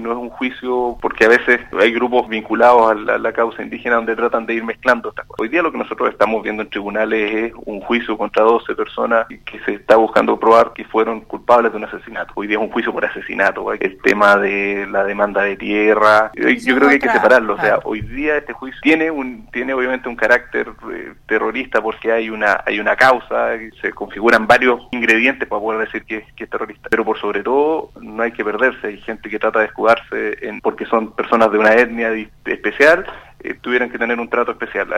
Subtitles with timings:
[0.00, 4.16] No es un juicio porque a veces hay grupos vinculados a la, causa indígena donde
[4.16, 5.40] tratan de ir mezclando estas cosas.
[5.40, 9.26] Hoy día lo que nosotros estamos viendo en tribunales es un juicio contra 12 personas
[9.28, 12.32] que se está buscando probar que fueron culpables de un asesinato.
[12.34, 13.72] Hoy día es un juicio por asesinato.
[13.72, 17.54] El tema de la demanda de tierra, yo creo que hay que separarlo.
[17.54, 22.12] O sea, hoy día este juicio tiene un tiene obviamente un carácter eh, terrorista porque
[22.12, 26.50] hay una hay una causa, se configuran varios ingredientes para poder decir que, que es
[26.50, 26.88] terrorista.
[26.90, 28.86] Pero por sobre todo no hay que perderse.
[28.86, 29.66] Hay gente que trata de
[30.12, 32.10] en, porque son personas de una etnia
[32.44, 33.06] especial,
[33.42, 34.92] eh, tuvieran que tener un trato especial.